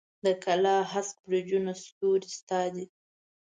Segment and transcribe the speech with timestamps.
[0.25, 2.85] د کلا د هسک برجونو ستوري ستا دي